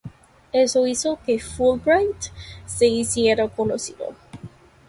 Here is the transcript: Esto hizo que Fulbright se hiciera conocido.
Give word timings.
Esto 0.51 0.87
hizo 0.87 1.19
que 1.27 1.37
Fulbright 1.37 2.33
se 2.65 2.87
hiciera 2.87 3.47
conocido. 3.49 4.15